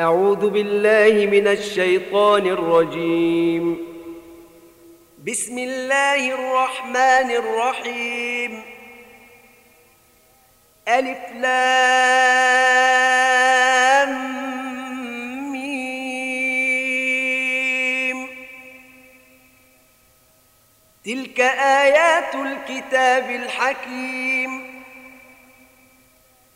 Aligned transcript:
أعوذ 0.00 0.50
بالله 0.50 1.26
من 1.26 1.46
الشيطان 1.48 2.46
الرجيم. 2.46 3.78
بسم 5.26 5.58
الله 5.58 6.34
الرحمن 6.34 7.30
الرحيم. 7.30 8.62
ألف 10.88 11.18
لام 11.40 11.72
ميم. 15.52 15.88
تلك 21.04 21.40
آيات 21.40 22.34
الكتاب 22.34 23.30
الحكيم. 23.30 24.75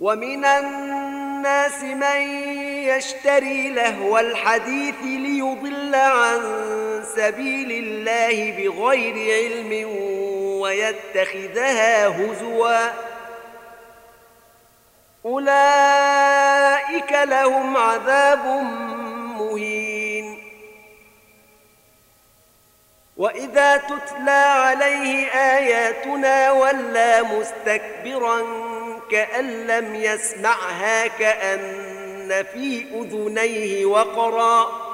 ومن 0.00 0.44
الناس 0.44 1.82
من 1.82 2.20
يشتري 2.88 3.68
لهو 3.68 4.18
الحديث 4.18 4.94
ليضل 5.02 5.94
عن 5.94 6.40
سبيل 7.16 7.72
الله 7.72 8.50
بغير 8.50 9.14
علم 9.14 9.88
ويتخذها 10.60 12.08
هزوا. 12.08 12.90
أولئك 15.24 17.12
لهم 17.12 17.76
عذاب 17.76 18.46
مهين. 19.38 20.42
وإذا 23.16 23.76
تتلى 23.76 24.30
عليه 24.30 25.26
آياتنا 25.28 26.50
ولى 26.52 27.22
مستكبراً 27.22 28.69
كأن 29.10 29.66
لم 29.66 29.94
يسمعها 29.94 31.06
كأن 31.06 32.44
في 32.52 32.86
أذنيه 32.94 33.84
وقرا. 33.86 34.90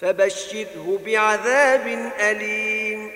فبشره 0.00 1.00
بعذاب 1.06 2.12
أليم. 2.20 3.10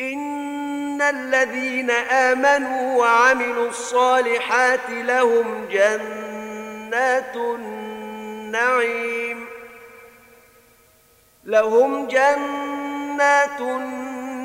إن 0.00 1.02
الذين 1.02 1.90
آمنوا 1.90 2.98
وعملوا 2.98 3.68
الصالحات 3.68 4.90
لهم 4.90 5.68
جنات 5.70 7.36
النعيم. 7.36 9.12
لهم 11.44 12.08
جنات 12.08 13.60
النعيم 13.60 14.01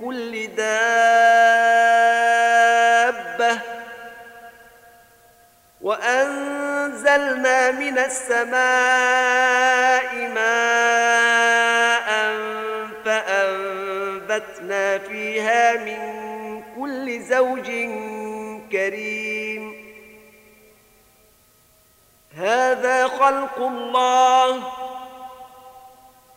كل 0.00 0.46
دابة. 0.46 0.70
وأنزلنا 5.80 7.70
من 7.70 7.98
السماء 7.98 8.56
ماء 10.34 12.10
فأنبتنا 13.04 14.98
فيها 14.98 15.76
من 15.76 16.00
كل 16.76 17.20
زوج 17.20 17.70
كريم. 18.72 19.90
هذا 22.36 23.08
خلق 23.08 23.58
الله. 23.58 24.79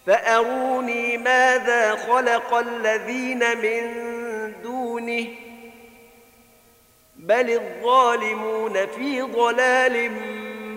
فأروني 0.07 1.17
ماذا 1.17 1.95
خلق 1.95 2.53
الذين 2.53 3.57
من 3.57 3.83
دونه 4.63 5.27
بل 7.15 7.49
الظالمون 7.49 8.87
في 8.87 9.21
ضلال 9.21 10.11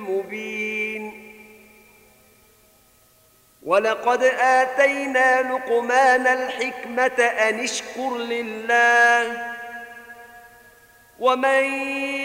مبين. 0.09 1.22
ولقد 3.62 4.22
آتينا 4.41 5.42
لقمان 5.42 6.26
الحكمة 6.26 7.25
أن 7.25 7.60
اشكر 7.60 8.16
لله 8.16 9.54
ومن 11.19 11.65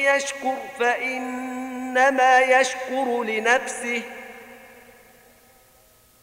يشكر 0.06 0.56
فإنما 0.80 2.40
يشكر 2.40 3.24
لنفسه. 3.24 4.02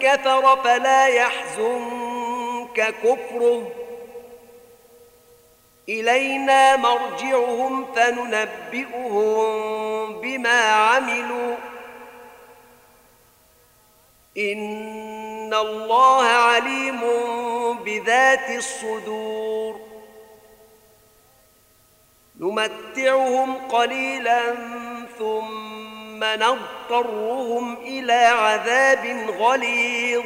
كفر 0.00 0.56
فلا 0.56 1.06
يحزنك 1.06 2.94
كفره. 3.04 3.72
إلينا 5.88 6.76
مرجعهم 6.76 7.94
فننبئهم 7.94 9.40
بما 10.20 10.60
عملوا. 10.72 11.56
إن 14.38 15.54
الله 15.54 16.24
عليم 16.24 17.00
بذات 17.84 18.50
الصدور. 18.50 19.80
نمتعهم 22.40 23.68
قليلا 23.68 24.54
ثم 25.18 25.65
نضطرهم 26.24 27.76
إلى 27.76 28.12
عذاب 28.12 29.30
غليظ. 29.38 30.24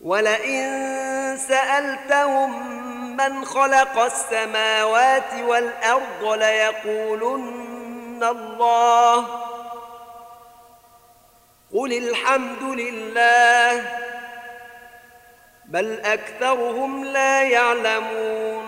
ولئن 0.00 1.36
سألتهم 1.48 2.76
من 3.16 3.44
خلق 3.44 3.98
السماوات 3.98 5.34
والأرض 5.34 6.24
ليقولن 6.24 8.22
الله. 8.22 9.26
قل 11.74 11.92
الحمد 11.92 12.62
لله 12.62 13.98
بل 15.64 16.00
أكثرهم 16.00 17.04
لا 17.04 17.42
يعلمون. 17.42 18.67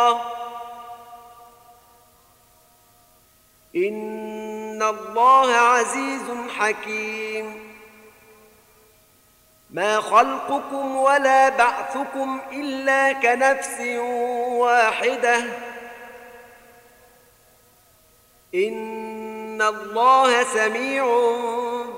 إن 3.75 4.83
الله 4.83 5.55
عزيز 5.55 6.21
حكيم. 6.57 7.71
ما 9.69 10.01
خلقكم 10.01 10.95
ولا 10.95 11.49
بعثكم 11.49 12.39
إلا 12.51 13.13
كنفس 13.13 13.79
واحدة. 14.51 15.43
إن 18.55 19.61
الله 19.61 20.43
سميع 20.43 21.05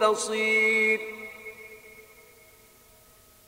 بصير. 0.01 1.01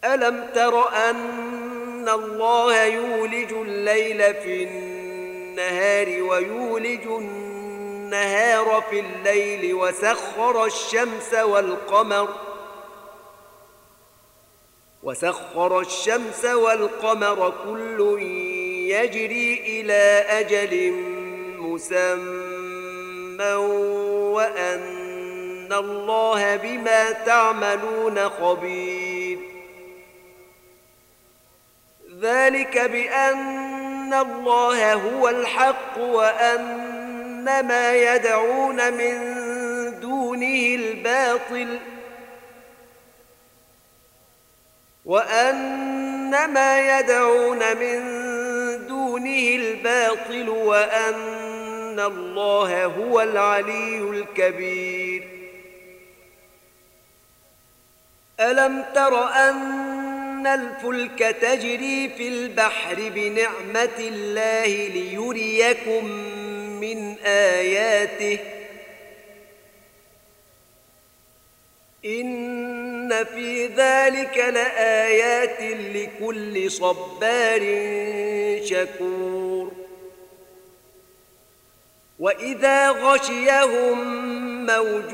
ألم 0.03 0.49
تر 0.55 0.93
أن 1.09 2.09
الله 2.09 2.83
يولج 2.83 3.53
الليل 3.53 4.33
في 4.33 4.63
النهار 4.63 6.21
ويولج 6.21 7.05
النهار 7.05 7.54
في 8.89 8.99
الليل 8.99 9.73
وسخر 9.73 10.65
الشمس 10.65 11.33
والقمر 11.33 12.29
وسخر 15.03 15.79
الشمس 15.79 16.45
والقمر 16.45 17.53
كل 17.65 18.21
يجري 18.89 19.53
إلى 19.53 20.25
أجل 20.29 20.91
مسمى 21.59 23.53
وأن 24.33 25.73
الله 25.73 26.55
بما 26.55 27.11
تعملون 27.11 28.29
خبير 28.29 29.39
ذلك 32.21 32.77
بأن 32.77 34.13
الله 34.13 34.93
هو 34.93 35.29
الحق 35.29 35.97
وأن 35.97 36.84
ما 37.45 37.95
يدعون 37.95 38.93
من 38.93 39.15
دونه 39.99 40.75
الباطل 40.75 41.79
وأن 45.05 46.49
ما 46.53 46.99
يدعون 46.99 47.59
من 47.77 47.99
دونه 48.87 49.55
الباطل 49.55 50.49
وأن 50.49 51.99
الله 51.99 52.85
هو 52.85 53.21
العلي 53.21 53.97
الكبير 53.97 55.27
ألم 58.39 58.85
تر 58.95 59.27
أن 59.27 59.95
ان 60.45 60.61
الفلك 60.61 61.19
تجري 61.19 62.09
في 62.09 62.27
البحر 62.27 62.95
بنعمه 63.15 63.97
الله 63.99 64.87
ليريكم 64.87 66.09
من 66.85 67.17
آياته. 67.25 68.39
إن 72.05 73.25
في 73.25 73.67
ذلك 73.67 74.37
لآيات 74.37 75.61
لكل 75.95 76.71
صبار 76.71 77.61
شكور. 78.65 79.71
وإذا 82.19 82.89
غشيهم 82.89 83.97
موج 84.65 85.13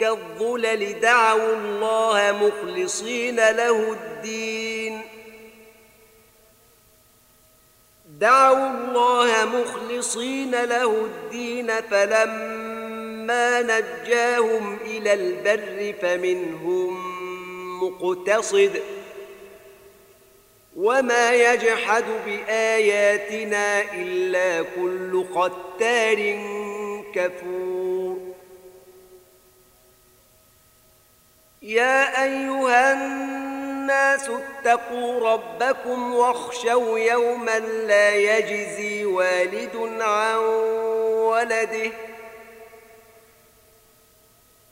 كالظلل 0.00 1.00
دعوا 1.00 1.56
الله 1.56 2.32
مخلصين 2.32 3.36
له 3.36 3.92
الدين. 3.92 4.67
دعوا 8.18 8.70
الله 8.70 9.44
مخلصين 9.44 10.50
له 10.50 11.04
الدين 11.04 11.80
فلما 11.80 13.62
نجاهم 13.62 14.78
إلى 14.84 15.14
البر 15.14 15.94
فمنهم 16.02 16.98
مقتصد 17.82 18.82
وما 20.76 21.32
يجحد 21.32 22.04
بآياتنا 22.26 23.92
إلا 23.94 24.62
كل 24.62 25.24
ختار 25.34 26.38
كفور. 27.14 28.18
يا 31.62 32.24
أيها 32.24 32.92
الناس 32.92 33.37
اتقوا 33.90 35.32
ربكم 35.32 36.14
واخشوا 36.14 36.98
يوما 36.98 37.58
لا 37.58 38.14
يجزي 38.14 39.04
والد 39.04 40.00
عن 40.00 40.36
ولده. 41.14 41.90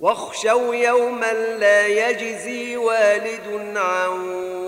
واخشوا 0.00 0.74
يوما 0.74 1.32
لا 1.32 1.86
يجزي 1.86 2.76
والد 2.76 3.76
عن 3.76 4.08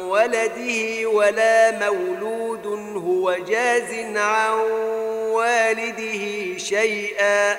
ولده 0.09 1.09
ولا 1.09 1.71
مولود 1.71 2.67
هو 2.97 3.35
جاز 3.35 4.17
عن 4.17 4.52
والده 5.31 6.59
شيئا. 6.59 7.59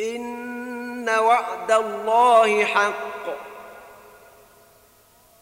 إن 0.00 1.08
وعد 1.08 1.72
الله 1.72 2.64
حق. 2.64 3.51